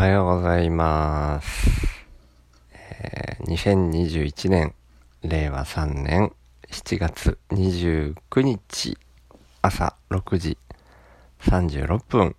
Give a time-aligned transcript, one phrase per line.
[0.00, 1.70] はようございます。
[2.72, 4.74] えー2021年、
[5.20, 6.32] 令和3年
[6.70, 8.96] 7月29日
[9.60, 10.56] 朝6時
[11.42, 12.34] 36分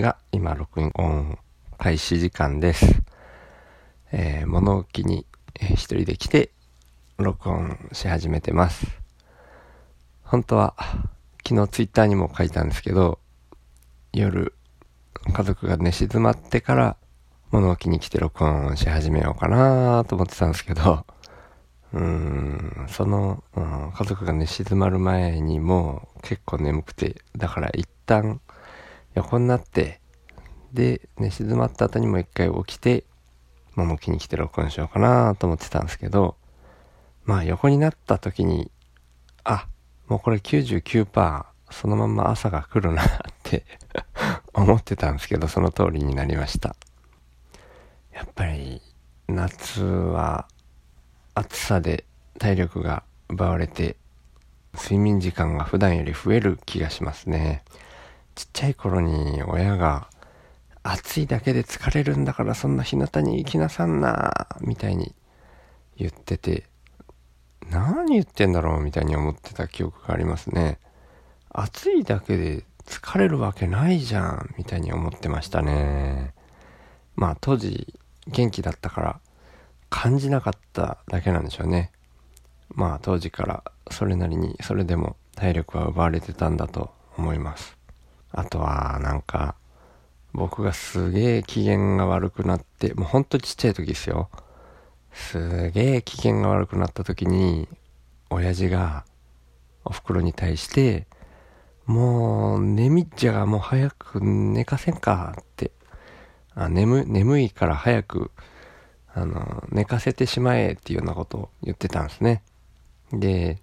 [0.00, 1.38] が今録音
[1.78, 2.86] 開始時間です。
[4.10, 5.26] えー物置に、
[5.60, 6.50] えー一人で来て
[7.18, 8.84] 録音し始めてます。
[10.24, 10.74] 本当は
[11.46, 13.20] 昨日ツイッターにも書いたんですけど、
[14.12, 14.52] 夜
[15.32, 16.96] 家族が寝静まってから
[17.50, 21.06] 物置に来て録音し始めようかなと思ってたんですけど、
[21.94, 28.40] うーん、その、うん家族が寝静まる前にもう結構眠くて、だから一旦
[29.14, 30.00] 横になって、
[30.72, 33.04] で、寝静まった後にも一回起きて、
[33.76, 36.36] 物置に来て録音しようかなと思ってたんですけど、
[37.24, 38.70] まあ横になった時に、
[39.44, 39.68] あ、
[40.08, 43.06] もうこれ99%そのまま朝が来るなっ
[43.42, 43.64] て
[44.54, 46.76] 思ってたんですけど、その通りになりました。
[48.12, 48.80] やっぱり
[49.28, 50.46] 夏は
[51.34, 52.04] 暑さで
[52.38, 53.96] 体力が奪われて
[54.74, 57.64] 睡眠時間が普段より増える気がしますね。
[58.34, 60.08] ちっちゃい頃に親が
[60.82, 65.14] 暑いだけで疲れるんだからそんな日向に行きなさんなみたいに
[65.96, 66.64] 言ってて
[67.70, 70.78] 何言ってんだろうみたいに思ってた記憶がありますね。
[71.50, 76.34] 暑いだけで疲れるわけないじゃんみたいに思ってましたね。
[77.16, 77.94] まあ当時
[78.26, 79.20] 元気だったから
[79.90, 81.92] 感じなかっただけなんでしょうね。
[82.70, 87.76] まあ当時からそれなりにそれでも体力は奪われてたんだと思います。
[88.32, 89.54] あとはなんか
[90.32, 94.28] 僕がすげえ機嫌が悪くなって、もうほんとちっちゃい時ですよ。
[95.12, 97.68] すげえ機嫌が悪くなった時に
[98.30, 99.04] 親父が
[99.84, 101.06] お袋に対して
[101.86, 105.70] もう眠っちゃがもう早く寝かせんかって。
[106.54, 108.30] あ眠眠いから早く
[109.12, 112.42] あの寝かせてしまえっていうようなことを言ってたんですね。
[113.12, 113.58] で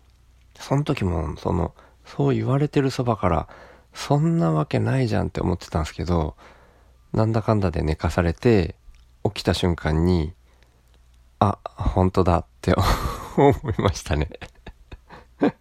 [0.56, 1.74] その時もその
[2.06, 3.48] そう言われてるそばから
[3.94, 6.36] そんなわけないじゃんって思ってたんですけど
[7.14, 8.76] なんだかんだで寝かされて
[9.24, 10.34] 起きた瞬間に
[11.40, 12.74] あ本当だって
[13.38, 14.30] 思いましたね。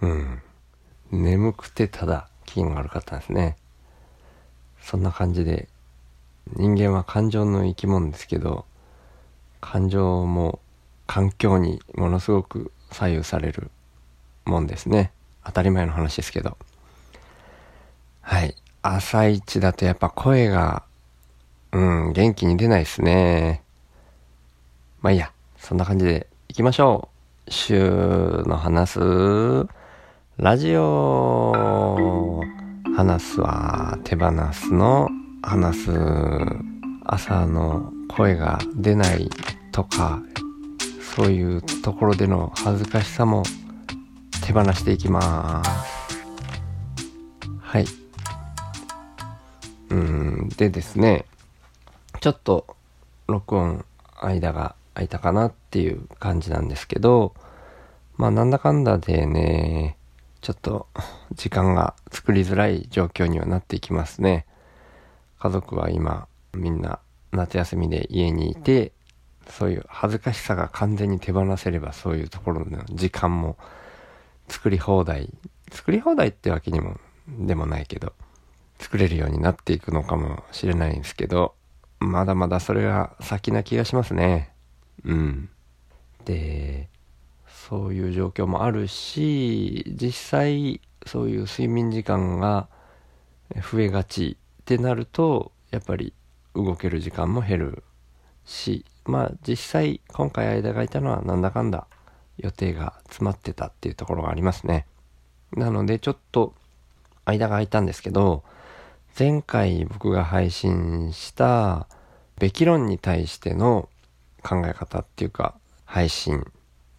[0.00, 0.42] うん。
[1.10, 3.56] 眠くてただ気分が悪かったんですね。
[4.82, 5.68] そんな感じで
[6.54, 8.64] 人間は感情の生き物ですけど
[9.60, 10.60] 感情も
[11.06, 13.70] 環境にものすごく左右される
[14.44, 15.12] もんですね。
[15.44, 16.56] 当たり前の話ですけど。
[18.20, 18.54] はい。
[18.82, 20.84] 朝一だとやっぱ声が
[21.72, 23.62] うん元気に出ないですね。
[25.00, 25.32] まあいいや。
[25.58, 27.08] そんな感じでいきましょ
[27.46, 27.50] う。
[27.50, 29.00] 週の話す。
[30.38, 32.42] ラジオ
[32.94, 35.08] 話すは手放すの
[35.42, 35.90] 話す
[37.06, 39.30] 朝の声が出ない
[39.72, 40.20] とか
[41.16, 43.44] そういうところでの恥ずかしさも
[44.44, 46.18] 手放していきます。
[47.58, 47.86] はい。
[49.88, 50.48] うん。
[50.50, 51.24] でですね
[52.20, 52.76] ちょっと
[53.26, 53.86] 録音
[54.20, 57.32] 間が空いたかなっていう感じなんですけど
[58.18, 59.95] まあなんだかんだでね
[60.46, 60.86] ちょっと
[61.34, 64.46] 時間が作りづらい状況にはなっていきますね。
[65.40, 67.00] 家族は今みんな
[67.32, 68.92] 夏休みで家にいて、
[69.48, 73.56] そういう恥ずかしさが完全に手放せればそういうところの時間も
[74.46, 75.34] 作り放題、
[75.72, 76.96] 作り放題ってわけにも
[77.26, 78.12] でもないけど、
[78.78, 81.56] 作れるようになっていくのかもしれないんですけど、
[81.98, 84.52] まだまだそれが先な気がしますね。
[85.04, 85.48] うん。
[86.24, 86.88] で、
[87.68, 92.68] そういう状況もあるし、実際そういう睡眠時間が
[93.72, 96.12] 増えがちってなると、やっぱり
[96.54, 97.82] 動ける時間も減る
[98.44, 101.88] し、まあ実際今回間が空いたのはなんだかんだ
[102.38, 104.86] 予定が詰まってたっていうところがありますね。
[105.52, 106.54] なのでちょっと
[107.24, 108.44] 間が空いたんですけど、
[109.18, 111.88] 前回僕が配信した
[112.38, 113.88] べき論に対しての
[114.44, 116.44] 考え方っていうか配信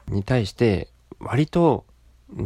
[0.08, 0.90] に対して
[1.20, 1.86] 割と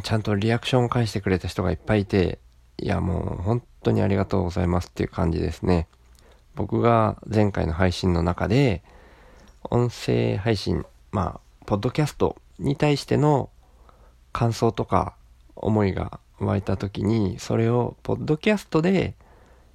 [0.03, 2.39] ちゃんとリアクションを返してくれた人がいっぱいいて
[2.77, 5.87] いやもう本当にありがとうございますっていう感じですね。
[6.55, 8.83] 僕が前回の配信の中で
[9.69, 13.49] 音声配信まあポッドキャストに対しての
[14.33, 15.15] 感想とか
[15.55, 19.15] 思いが湧いた時にそれをポッドキャストで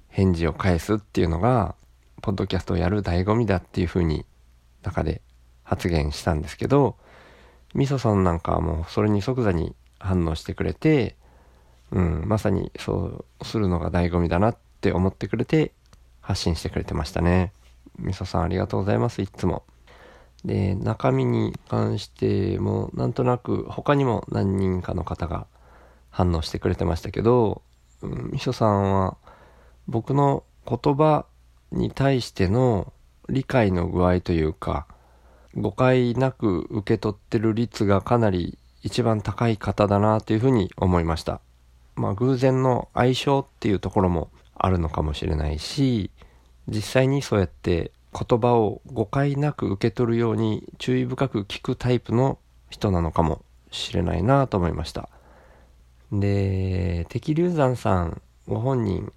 [0.09, 1.75] 返事を返すっていうのが
[2.21, 4.25] ポッドキャストをやる醍醐味だっていう風に
[4.83, 5.21] 中で
[5.63, 6.97] 発言したんですけど
[7.73, 11.15] みそさんなんかはもうそれに即座に反応してくれて、
[11.91, 15.71] うん、まさにそうするのが醍醐味だなって思ってくれて
[16.21, 17.51] 発信してくれてましたね。
[17.97, 19.63] みそさんありがとうございます、いつも。
[20.45, 25.47] で、中身に関しても、なんとなく他にも何人かの方が
[26.09, 27.61] 反応してくれてましたけど、
[28.01, 29.17] うん、みそさんは
[29.87, 31.25] 僕の言葉
[31.71, 32.93] に対しての
[33.29, 34.85] 理解の具合というか、
[35.57, 41.41] 誤解なく受け取ってる率がかなり一番高い方だなというふうに思いました。
[41.95, 46.11] まあ偶然の相性っていうところもあるのかもしれないし、
[46.67, 52.37] 実際にそうやって言葉を誤解なく受け取るように注意深く聞くタイプの
[52.69, 55.09] 人なのかもしれないなと思いました。
[56.11, 59.11] で、敵流山さんご本人、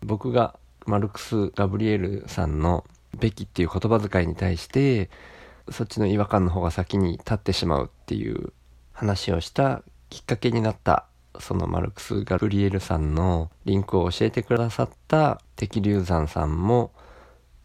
[0.00, 2.84] 僕がマルクス・ガブリエルさんの
[3.18, 5.08] べきっていう言葉遣いに対して、
[5.70, 8.52] そっちの違和感の方が先に立ってしまうっていう
[8.92, 11.06] 話をしたきっかけになった
[11.38, 16.92] そのマルクス・ガブリエルさんのリンクを教えてくださった敵流山さんも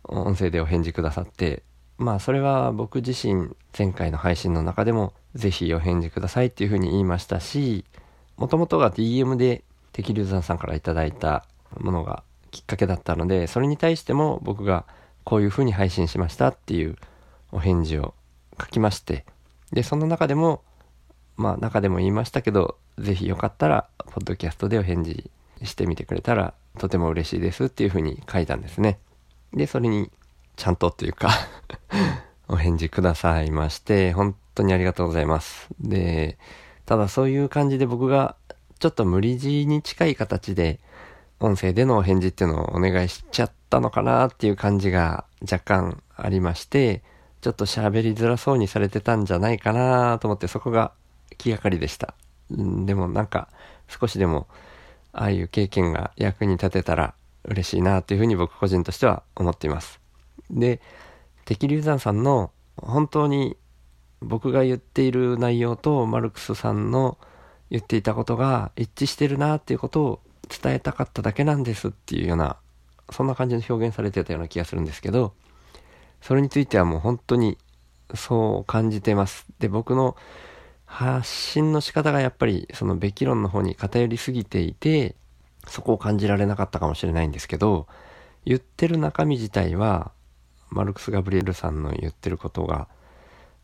[0.04, 1.64] 音声でお返事くださって、
[1.98, 7.84] まあそれは僕自身前回の配信の中でもぜひお返事くださいっていうふうに言いましたし、
[8.38, 11.46] もともとが DM で敵流山さんからいただいた
[11.78, 14.86] ものがきっかけだったので、それに対しても僕が
[15.26, 16.96] こういうふうに配信しましたっていう
[17.52, 18.14] お返事を
[18.60, 19.26] 書きまして、
[19.72, 20.64] で、その中でも、
[21.36, 25.30] まあ中でも言いましたけど、ぜひよかったら、ポッドキャストでお返事
[25.64, 29.00] してみてくれたらとても嬉しいですっていうふうに書いたんですね。
[29.54, 30.12] で、それに、
[30.56, 31.30] ちゃんとっていうか
[32.50, 35.68] お返事くださいまして、本当にありがとうございます。
[35.80, 36.38] で、
[36.86, 38.36] ただそういう感じで僕が
[38.80, 40.80] ちょっと無理強いに近い形で
[41.40, 47.04] 音声でのお返事っていうのをお願いしちゃったのかなっていう感じが若干ありまして、
[47.42, 50.92] ちょっと喋りづらそうにされてたんじゃないかなと思ってそこが
[51.38, 52.13] 気がかりでした。
[52.50, 53.50] でもなんか
[53.88, 54.48] 少しでも
[55.13, 57.13] ああいう経験が役に立てたら
[57.45, 60.00] 嬉しいなというふうに僕個人としては思っています。
[60.50, 60.81] で、
[61.45, 63.57] 敵流山さんの本当に
[64.22, 67.18] 僕が言っている内容とマルクスさんの
[67.69, 70.19] 言っていたことが一致してるなっていうことを
[70.50, 72.57] 伝えたかっただけなんですっていうような、
[73.12, 75.33] そんな感じの表現されてたような気がするんですけど、
[76.22, 77.58] それについてはもう本当に
[78.16, 79.46] そう感じてます。
[79.60, 80.16] で、僕の
[80.86, 85.16] 発信の仕方がやっぱりそのべき論の方に偏りすぎていて、
[85.68, 87.88] そこを感じられなかったかもしれないんですけど、
[88.46, 90.12] 言ってる中身自体は、
[90.69, 92.88] マルクス・ガブリエルさんの言ってることが、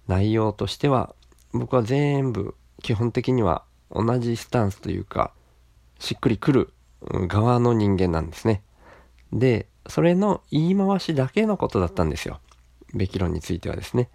[0.07, 1.15] 内容としては、
[1.53, 5.31] 僕は全部、基本的には同じスタンスというか、
[5.99, 6.73] しっくりくる
[7.27, 8.61] 側の人間なんですね。
[9.31, 12.39] で、それの言い回しだけのことだったんですよ。
[12.93, 14.09] べき論についてはですね。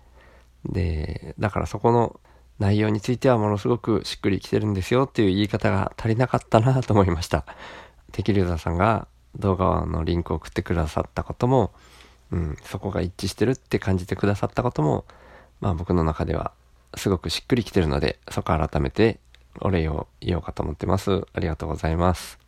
[0.64, 2.20] で、だからそこの
[2.58, 7.44] 内容についてはものすごくしっくりきてるんですよっていう言い方が足りなかったなと思いました。
[8.12, 11.72] 敵流座さんが動画のリンクを送ってくださったことも、
[12.32, 15.04] うん、そこが一致してるって感じてくださったことも、
[15.60, 16.52] まあ僕の中では
[16.96, 19.20] すごくしっくりきてるので、そこ改めて
[19.60, 21.26] お礼を言おうかと思ってます。
[21.32, 22.38] ありがとうございます。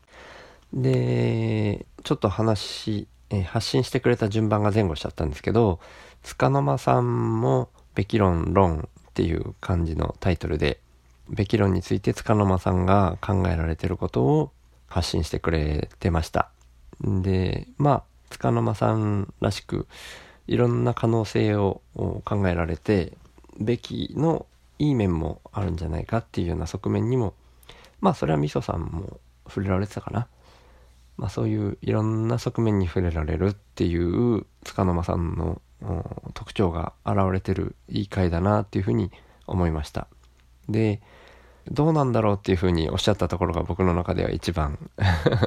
[0.73, 5.79] で、ちょっと話、え発信してくれた順番が前後しちゃったんですけど、
[6.23, 10.81] つかの間さんも、べき論論っていう感じのタイトルで、
[11.29, 14.53] べき論について束の間さんが考えられてることを
[14.89, 16.51] 発信してくれてました。
[17.01, 19.87] で、まあ、束の間さんらしく、
[20.47, 23.17] いろんな可能性を考えられて、
[23.59, 24.47] べきの
[24.79, 27.35] いい面もあるんじゃないかっていうような側面にも、
[28.01, 30.27] まあ、それはみそさんも触れられてたかな。
[31.17, 35.61] まあ、そういういろんな側面に触れられるっていう束の間さんの
[36.35, 39.11] 特徴が現れてるいい回だなっていうふうに
[39.47, 40.07] 思いました。
[40.69, 41.01] で、
[41.71, 44.79] どうなんだろうっていうふうにおっしゃったところが僕の中では一番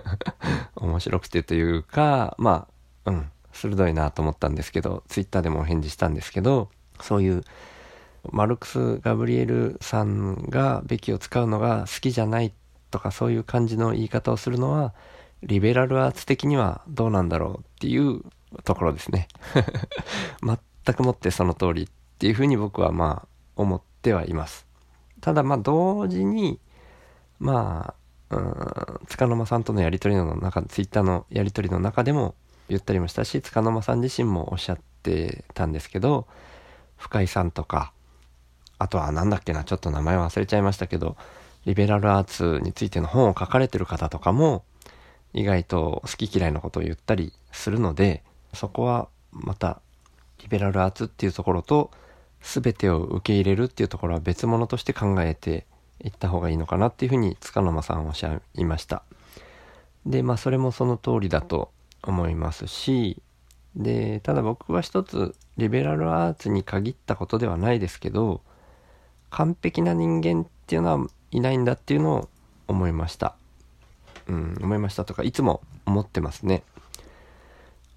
[0.75, 2.67] 面白くてというか、ま
[3.05, 6.69] あ、うん、鋭いなと思ったんですけど、ツイッターでもお返事したんですけど、
[7.01, 7.43] そういう
[8.31, 12.53] マルクス・ガブリエルさんがべきを使うのが好きじゃない
[12.91, 14.93] とかそういう感じの言い方をするのは、
[15.41, 18.21] リベラルアーツ的にはどうなんだろうっていう
[18.63, 19.27] ところですね。
[20.43, 21.87] 全くもってその通りっ
[22.19, 24.67] ていうふうに僕はまあ思ってはいます。
[25.21, 26.59] ただまあ同時に、
[27.39, 27.95] ま
[28.29, 32.35] あ、うん、つかの間さんとのやりとりの中、ツイッターのやりとりの中でも
[32.69, 36.27] 言ったりもしたし、つかの間さん自身もおっしゃってたんですけど、
[36.97, 37.93] 深井さんとか、
[38.79, 41.15] あとは何だっけな、ちょっと名前忘れちゃいましたけど、
[41.65, 44.65] リベラルアーツについての本を書かれてる方とかも、
[45.33, 49.81] 意外と好き嫌いのことを言ったりするので、そこはまた
[50.41, 51.91] リベラルアーツっていうところと
[52.41, 55.65] 全てを受け入れるっていうところは別物として考えて
[56.03, 59.03] いった方がいいのかなっていうふうに塚の間さんおっしゃいました。
[60.05, 61.71] で、まあそれもその通りだと
[62.03, 63.21] 思いますし
[63.75, 68.41] でただ僕は一つリベラルアーツに限ったことではないですけど
[69.29, 72.29] 完璧な人間っていうのはいないんだっていうのを
[72.67, 73.35] 思いました
[74.27, 76.63] うん思いましたとかいつも思ってますね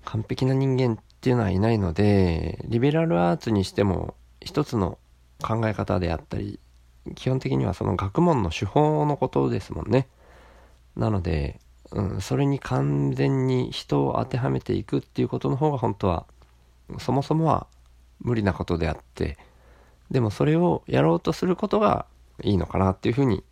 [0.06, 4.98] 完璧な人間っていうのはいないのでリベラルアーツにしても一つの
[5.42, 6.58] 考え方であったり
[7.14, 10.08] 基本的にはその学問の手法のことですもんね。
[10.96, 11.60] なので、
[11.92, 16.26] うん、それに完全に人を当てはめていくっていうことの方が本当は
[16.98, 17.66] そもそもは
[18.20, 19.36] 無理なことであって
[20.10, 22.06] でもそれをやろうとすることが
[22.42, 23.44] いいのかなっていうふうに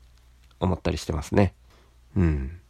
[0.58, 1.54] 思ったりしてますね。
[2.16, 2.60] うん。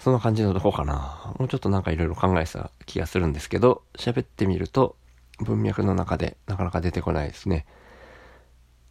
[0.00, 4.96] そんな感じのとこかなもうちょっとなんかいろいろ考えた気がするんですけど喋ってみると
[5.38, 7.66] 文脈の中でなかなか出てこないですね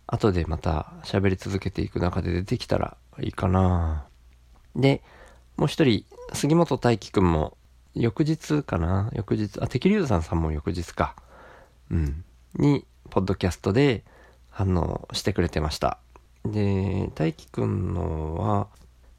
[0.08, 4.06] 後でまた喋り続けていく中で出てきたらいいかな
[4.76, 5.02] で、
[5.58, 7.58] もう一人、杉本大輝くんも、
[7.96, 9.10] 翌日かな？
[9.14, 11.16] 翌日、あ、敵流山さんも翌日か。
[11.90, 12.24] うん。
[12.56, 14.04] に、ポッドキャストで
[14.50, 16.00] 反応してくれてました。
[16.46, 18.68] で、大輝くんのは、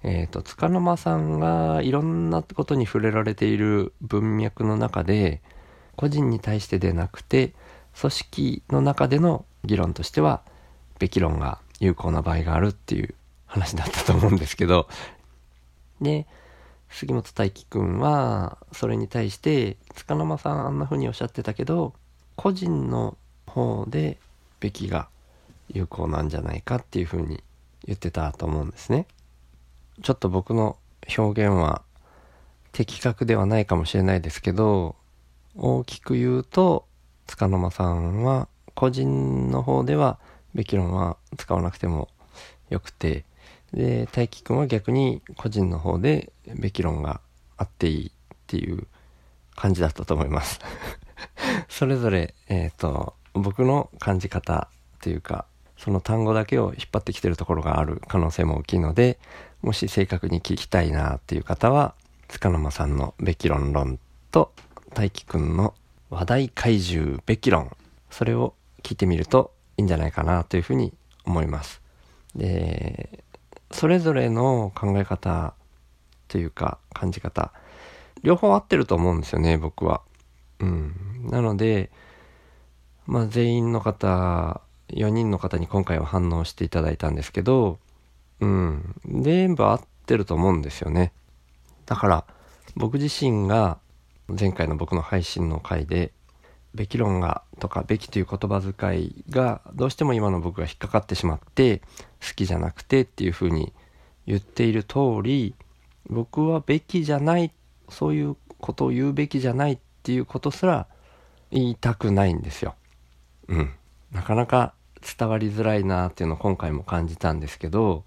[0.02, 5.42] えっ、ー、と、つかの間さんがいろんなことに触れられている文脈の中で、
[5.96, 7.54] 個人に対してでなくて、
[8.00, 10.42] 組織の中での議論としては、
[10.98, 13.14] べき論が有効な場合があるっていう
[13.46, 14.88] 話だったと思うんですけど、
[16.00, 16.26] で、
[16.88, 21.92] 杉本大輝くんは、それに対して、塚間さんあんな風におっしゃってたけど、
[22.36, 24.18] 個人の方で
[24.60, 25.08] べきが
[25.68, 27.42] 有効なんじゃないかっていう風に
[27.84, 29.06] 言ってたと思うんですね。
[30.02, 30.76] ちょっと僕の
[31.16, 31.82] 表現は
[32.72, 34.96] 的確ではないかもしれないですけど、
[35.56, 36.86] 大きく言うと、
[37.26, 40.18] 塚間さんは個人の方では
[40.54, 42.08] べき論は使わなくても
[42.70, 43.24] よくて、
[43.72, 47.20] で、大輝くんは逆に個人の方でべき論が
[47.56, 48.10] あっていいっ
[48.46, 48.86] ていう
[49.54, 50.60] 感じだったと思います。
[51.68, 54.68] それぞれ、えっ、ー、と、僕の感じ方
[55.02, 55.44] というか、
[55.76, 59.18] その単語だけを引っ張ってきてるところがある可能性も大きいので、
[59.62, 61.94] もし正確に聞きたいなっていう方は、
[62.28, 63.98] 塚沼さんのべき論論
[64.30, 64.52] と、
[64.94, 65.74] 大輝くんの
[66.08, 67.76] 話題怪獣べき論、
[68.10, 70.92] それを聞いてみるといいんじゃないかなというふうに
[71.24, 71.80] 思います。
[72.34, 73.22] で、
[73.70, 75.54] それぞれの考え方
[76.28, 77.52] というか感じ方
[78.22, 80.02] 両方合ってると思うんですよね僕は。
[80.58, 80.94] うん、
[81.30, 81.90] なので、
[83.06, 87.78] まあ、全員の方4人の方に今回は反応していただいたんですけど、
[88.40, 91.12] うん、全部合ってると思うんですよね。
[91.86, 92.24] だから
[92.76, 93.78] 僕自身が
[94.28, 96.12] 前回の僕の配信の回で
[96.74, 101.78] べき論がとかべきという言葉遣いがどうしても今の僕が引っかかってしまって
[102.26, 103.72] 好きじゃなくてっていうふうに
[104.26, 105.54] 言っている通り
[106.08, 107.52] 僕はべきじゃない
[107.88, 110.86] そういうことを言うべきじゃないっていうことすら
[111.50, 112.76] 言いたくないんですよ。
[113.48, 113.72] うん。
[114.12, 114.74] なかなか
[115.18, 118.04] 伝わりづらいなっていうのを今回も感じたんですけど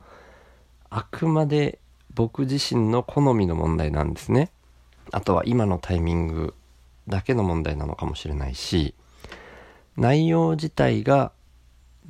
[0.95, 1.79] あくまで
[2.13, 4.51] 僕自身の好みの問題なんですね。
[5.11, 6.53] あとは今のタイミング
[7.07, 8.93] だけの問題なのかもしれないし
[9.97, 11.31] 内容自体が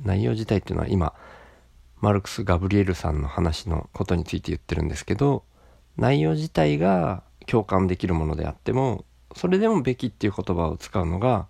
[0.02, 1.12] 内容自体っていうのは今
[2.00, 5.42] マルクス・ガブリエルさんの話のことについて言ってるんですけど
[5.96, 11.46] 内容自体が共感できるものであってもそれでも「べき」っていう言葉を使うのが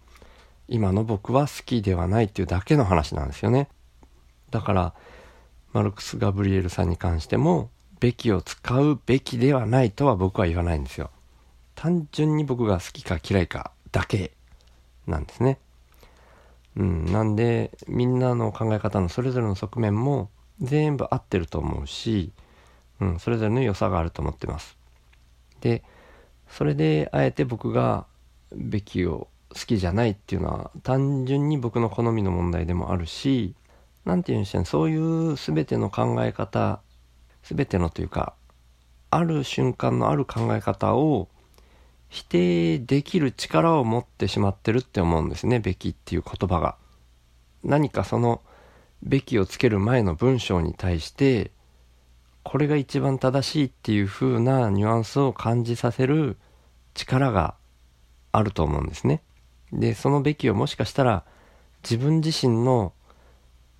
[0.68, 3.68] 今の僕は好きではないっていうだけの話なんですよね
[4.50, 4.94] だから
[5.74, 7.68] マルクス・ガブリエルさんに関しても
[8.00, 11.10] 「べき」を使うべきではないとは僕は言わないんですよ
[11.74, 14.32] 単純に僕が好きか嫌いかだけ
[15.06, 15.58] なんですね。
[16.76, 22.32] うん、なんでみんなの考え方のそれぞれの側面も全部合ってると思うし、
[23.00, 24.76] うん、それぞれの良さがあると思ってます。
[25.60, 25.82] で
[26.48, 28.06] それであえて僕が
[28.52, 33.54] べきを好きじゃないっていうのは単純に僕の好みの問題でもあるし
[34.04, 34.96] 何て言うんでしょうねそうい
[35.32, 36.80] う全ての考え方
[37.42, 38.34] 全てのというか
[39.10, 41.28] ある瞬間のある考え方を
[42.14, 46.76] 否定できる力を持ってしまってるって思うんですね、べきっていう言葉が。
[47.64, 48.40] 何かその
[49.02, 51.50] べきをつける前の文章に対して、
[52.44, 56.36] これが一番正しいっていう風なニュアンスを感じさせる
[56.94, 57.56] 力が
[58.30, 59.20] あると思うんですね。
[59.72, 61.24] で、そのべきをもしかしたら
[61.82, 62.92] 自分自身の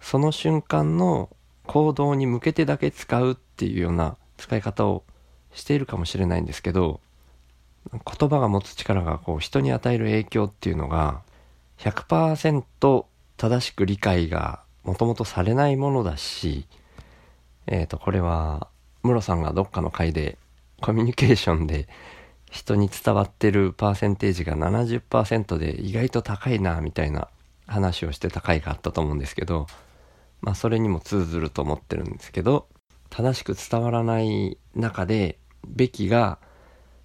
[0.04, 1.30] その瞬間の
[1.66, 5.02] 行動に向けてだけ使うっていうような使い方を
[5.54, 7.00] しているかもしれないんですけど、
[7.90, 11.23] 言葉が持つ力がこう人に与える影響っていうのが
[11.78, 13.06] 100%
[13.38, 16.66] 正しく理解がもともとされないものだし、
[17.66, 18.68] えっ、と、これは、
[19.02, 20.37] ムロさんがどっかの回で
[20.82, 21.88] コミュニケーションで
[22.50, 27.28] 人に伝わってるパーセンテージが70%で意外と高いなみたいな
[27.66, 29.66] 話をしてた回があったと思うんですけど
[30.45, 32.69] まあそれにも通ずると思ってるんですけど
[33.09, 36.39] 正しく伝わらない中でべきが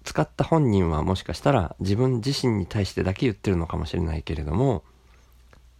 [0.04, 4.84] 使った本人はもしかしたら自分自身に対してだけ言ってるのかもしれないけれども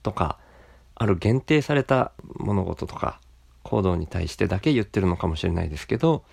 [0.02, 0.38] とか
[0.94, 3.20] ある限定された物事とか
[3.62, 6.24] 行動に対してだけ言ってるのかもしれないですけど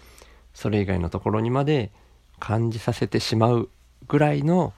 [0.53, 1.91] それ以外のところにまで
[2.39, 3.69] 感じさせてしまう
[4.07, 4.73] ぐらいの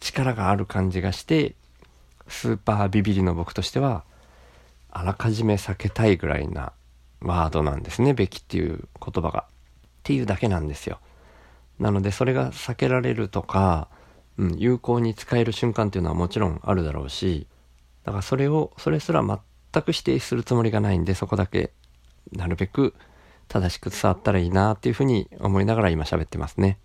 [0.00, 1.54] 力がある感じがして
[2.26, 4.04] スーパービビリの僕としては
[4.92, 6.72] あらかじめ避けたいぐらいな
[7.20, 9.44] ワードなんですね「べき」っていう言葉が。
[10.00, 10.98] っていうだけなんですよ。
[11.78, 13.88] なのでそれが避けられるとか、
[14.38, 17.46] うん、有効に使える瞬間っていうのはもちろんあるだろうし
[18.04, 21.72] だからそれをそれすら全く否定するつもりがないんでそこだけ
[22.32, 22.94] なるべく
[23.48, 26.78] 正しく伝わったらいいなっていうふうに思いながら今喋ってますね。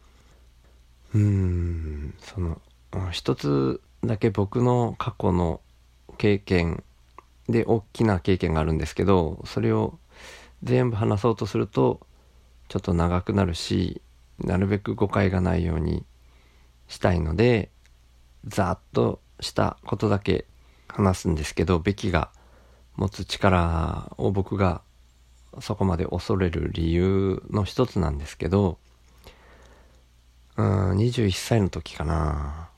[1.14, 2.60] うーん、その、
[3.12, 5.62] 一つだけ僕の過去の
[6.18, 6.84] 経験
[7.50, 10.00] で大きな経験があるんですけど、それを
[10.64, 12.06] 全部話そうとすると
[12.70, 14.02] ちょっと長くなるし、
[14.40, 16.06] なるべく誤解がないように
[16.88, 17.70] したいので、
[18.46, 20.46] ざっとしたことだけ
[20.88, 22.30] 話すんですけど、べきが
[22.96, 24.82] 持つ力を僕が
[25.60, 28.78] そこまで恐れる理由の一つなんですけど、
[30.58, 32.70] うん、21歳の時かな。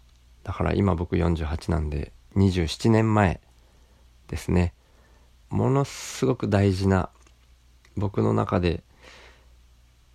[0.43, 3.41] だから今僕48なんで、27年前
[4.27, 4.74] ですね。
[5.50, 7.10] ものすごく大事な、
[7.96, 8.84] 僕の中で、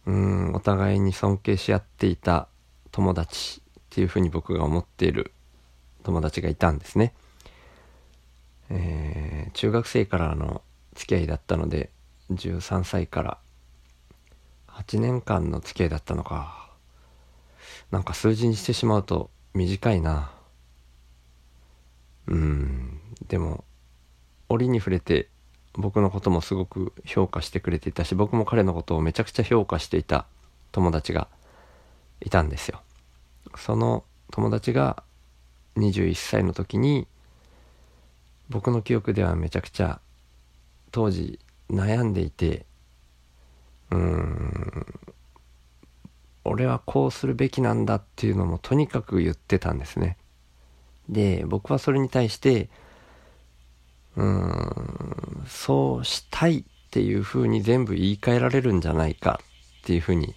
[0.07, 2.49] うん、お互いに尊敬し合っていた
[2.91, 5.33] 友達っていうふうに僕が思っている
[6.03, 7.15] 友達がいたんですね。
[8.71, 10.63] えー、中学生からの
[10.95, 11.91] 付き合いだったので、
[12.31, 13.39] 13歳から
[14.69, 16.71] 8年間の付き合いだったのか。
[17.91, 20.33] なんか数字にしてしまうと短いな。
[22.27, 23.01] うん。
[23.29, 23.65] でも、
[24.53, 25.29] 折に触れて
[25.75, 30.27] 僕のこともすごく評価してくれていたし、僕も彼のことをめちゃくちゃ評価していた
[30.71, 31.29] 友達が
[32.21, 32.83] いたんですよ。
[33.57, 35.03] その友達が
[35.77, 37.07] 21歳の時に
[38.49, 40.01] 僕の記憶ではめちゃくちゃ
[40.91, 41.39] 当時
[41.71, 42.67] 悩んでいて
[43.91, 44.87] うーん
[46.45, 50.17] 俺はこうするべきなんだっていうのもとにかく言ってたんですね
[51.09, 52.69] で僕はそれに対して
[54.17, 55.45] うん。
[55.47, 59.41] そうしたいっていうふうに全部言い換えられるんじゃないか
[59.83, 60.35] っていうふうに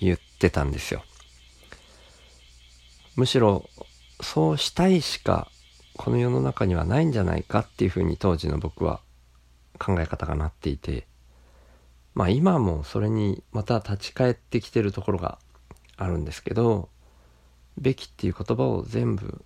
[0.00, 1.02] 言ってたんですよ。
[3.16, 3.68] むしろ
[4.20, 5.50] そうしたいしか
[5.96, 9.00] この世の中にはないんじゃないかっていうふうに当時の僕は
[9.78, 11.06] 考え方がなっていて
[12.14, 15.38] まあ今もそれにまた立ち返ってきてるところが
[15.96, 16.88] あるんですけど
[17.78, 19.44] 「べき」っていう言葉を全部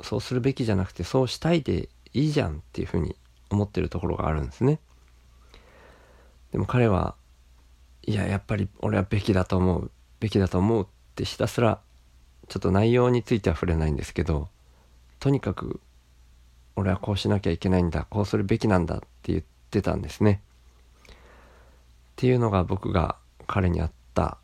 [0.00, 3.16] そうするべきじゃなくてそうしたいでいいじゃんっていうふうに
[3.50, 4.78] 思ってるところがあるんですね。
[6.52, 7.14] でも彼は
[8.06, 9.90] いややっぱり俺はべきだと思う
[10.20, 11.80] べきだと思うってひたすら
[12.48, 14.48] ちょっと内容については触れないんですけど
[15.20, 15.80] とにかく
[16.76, 20.40] 俺はこうしなきゃいけないんだこうするべきなんだって言ってたんですね
[21.10, 21.14] っ
[22.16, 23.16] ていうのが僕が
[23.46, 24.38] 彼に会った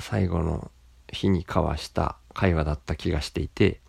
[0.00, 0.70] 最後の
[1.12, 3.80] 日に交わした会話だった気がしていて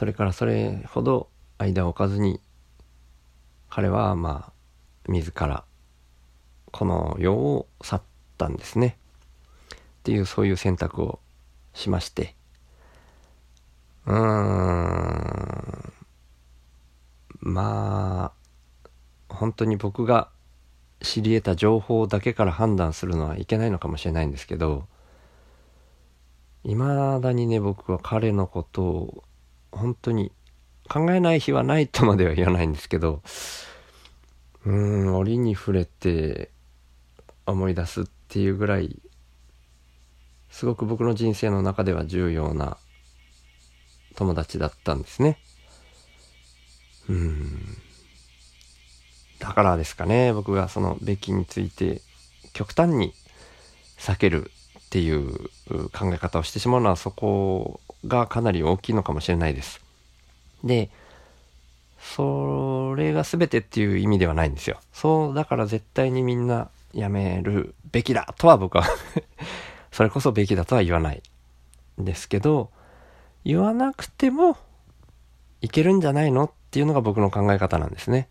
[0.00, 2.40] それからそれほど間を置かずに
[3.68, 4.50] 彼はま
[5.06, 5.62] あ自ら
[6.70, 8.02] この世を去っ
[8.38, 8.96] たんですね
[9.74, 11.20] っていうそういう選択を
[11.74, 12.34] しまして
[14.06, 15.92] うーん。
[17.40, 18.88] まあ、
[19.28, 20.30] 本当に僕が
[21.02, 24.86] 知り得た情報だけから判断するのはいけないのかもしれないんですけど、
[26.62, 26.78] 未
[27.20, 29.24] だにね、僕は彼のことを
[29.72, 30.32] 本当に
[30.88, 33.22] 考えない日はないとまでは言わないんですけど、
[34.64, 36.50] うん、折に触れて
[37.46, 39.00] 思い出すっていうぐらい、
[40.50, 42.76] すごく僕の人生の中では重要な
[44.16, 45.38] 友達だったんですね。
[47.08, 47.78] うん。
[49.38, 52.02] だからですかね、僕がそのべきについて
[52.52, 53.14] 極端に
[53.96, 54.50] 避ける
[54.86, 55.48] っていう
[55.90, 59.80] 考え方をしてしまうのはそこがかなり大きいのかもしれないです。
[60.64, 60.90] で、
[62.00, 64.78] それが全てっていう意味ではないんですよ。
[64.92, 68.84] そう、だから絶対にみんなやめるべきだとは僕は
[69.92, 71.22] それこそべきだとは言わない。
[71.98, 72.70] ですけど、
[73.44, 74.56] 言わなくても
[75.60, 78.28] いけるんじゃないのっていうのが僕の考え方なんですね。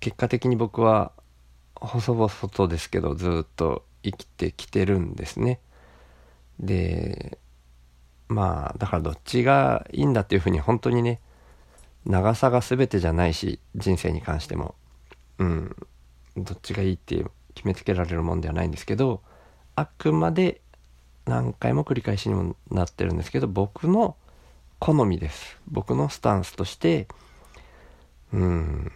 [0.00, 1.12] 結果的に僕は
[1.74, 5.60] 細々とですけどずっと生きてきてるんですね。
[6.60, 7.38] で
[8.28, 11.20] まあだからどっちがいいんだっていうふうに本当にね
[12.04, 14.74] 長さが全てじゃないし人生に関しても。
[15.38, 15.76] うん。
[16.36, 19.22] どっちがいいって決めつけられるもんではないんですけど
[19.74, 20.60] あくまで
[21.26, 24.16] 何回も繰り返しにもなってるんですけど僕の
[24.78, 25.58] 好みです。
[25.66, 27.08] 僕のスタンスとして
[28.32, 28.92] うん。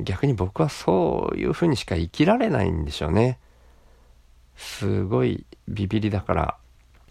[0.00, 3.38] 逆に僕はそういうふうにしか生きられないんでしょうね。
[4.56, 6.56] すごいビビりだから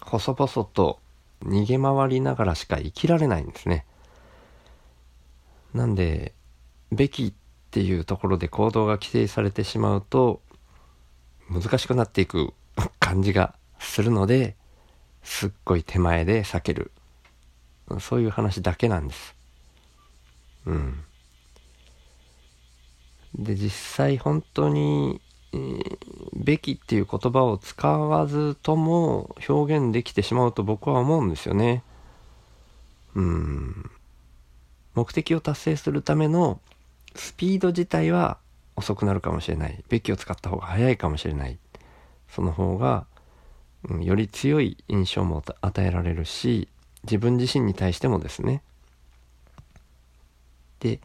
[0.06, 1.00] 細々と
[1.44, 3.86] 逃げ回りながらしか生きられないんですね。
[5.74, 6.34] なんで
[6.92, 7.34] べきっ
[7.72, 10.42] ていうところで行動が規制されてしまうと
[11.50, 12.54] 難しくなっていく
[13.00, 14.56] 感じがするので
[15.24, 16.92] すっごい手前で避ける。
[18.00, 19.36] そういう話だけなんです。
[20.66, 21.04] うん。
[23.36, 25.22] で実際本当に、
[26.34, 31.84] べきっていう言葉を使わずとも表現できてしまうと僕は思うんですよね
[33.16, 33.92] うん
[34.96, 36.60] 目的を達成するための
[37.16, 38.38] スピード自体は
[38.76, 39.84] 遅くなるかもしれない。
[39.90, 41.58] べきを使った方が早いかもしれない。
[42.30, 43.06] その方が、
[43.90, 46.68] うん、より強い印象も与えられるし、
[47.04, 48.62] 自分自身に対してもですね。
[50.80, 51.00] で、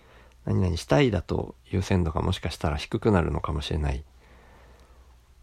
[0.44, 4.04] 何々したいだと優先度がもしかしたら低くなるのかもしれない。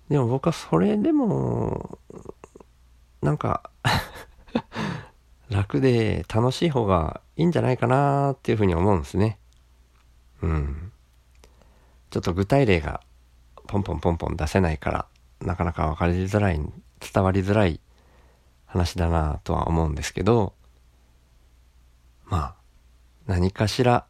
[0.09, 1.99] でも僕はそれでも、
[3.21, 3.69] なんか
[5.49, 9.39] 楽で楽しい方がいいんじゃないかなっていうふうに思うんですね。
[10.41, 10.91] うん。
[12.11, 13.01] ちょっと具体例が
[13.67, 15.05] ポンポンポンポン出せないから、
[15.41, 16.59] なかなか分かりづらい、
[17.13, 17.79] 伝わりづらい
[18.65, 20.53] 話だなとは思うんですけど、
[22.25, 22.55] まあ、
[23.25, 24.05] 何かしら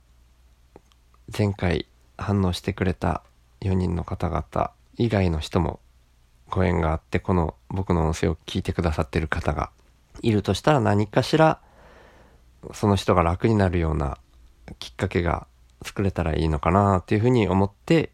[1.37, 3.23] 前回反応してくれた
[3.61, 5.79] 4人の方々以外の人も
[6.49, 9.71] ご縁があってこの僕の音声を聞いてくださってる方が
[10.21, 11.59] いるとしたら何かしら
[12.73, 14.17] その人が楽になるような
[14.79, 15.47] きっかけが
[15.83, 18.11] 作れたらいいのかなっていうふうに思って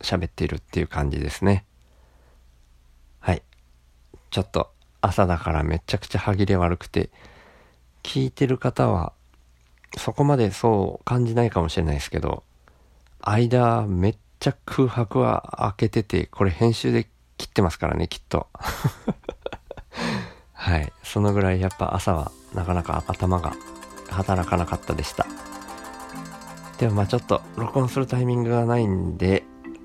[0.00, 1.64] 喋っているっていう感じですね。
[3.20, 3.42] はい。
[4.30, 7.10] ちょっと朝だからめちゃくちゃ歯切れ悪くて、
[8.02, 9.12] 聞いてる方は
[9.96, 12.42] そこまでそう感じないかもしれないですけど、
[13.20, 18.48] 間めっちゃ空白は開けてて、これ編集で切ってますからね、きっと。
[20.52, 20.92] はい。
[21.02, 23.54] そのぐらいやっぱ朝はなかなか頭が
[24.10, 25.26] 働かなかったでした。
[26.78, 29.44] でもまあちょっと録音するタイミングがないんで、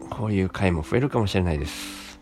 [0.10, 2.20] こういう回も増えるかもしれないです。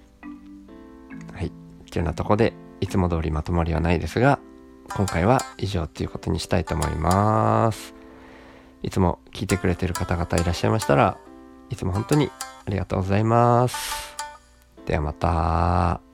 [1.34, 1.48] はい。
[1.48, 1.58] ってい
[1.94, 4.40] うようなとこで、いつも通りまとまりはないですが、
[4.96, 7.94] 今回は以上っていうことにしたいと思います。
[8.84, 11.18] いつも聞いてくれてる方々いらっしゃいましたら、
[11.70, 12.32] いつも本当に
[12.66, 14.07] ありがとうございます。
[14.88, 16.07] ではまた。